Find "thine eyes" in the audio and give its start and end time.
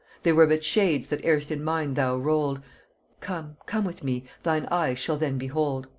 4.41-4.97